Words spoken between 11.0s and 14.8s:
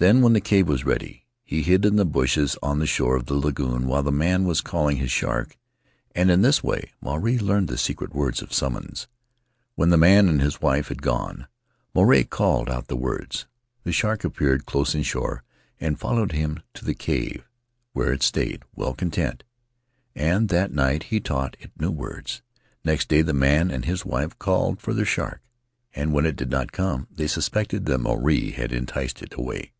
gone, Maruae called out the words; the shark appeared